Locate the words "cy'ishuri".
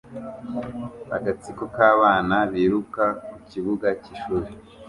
4.01-4.49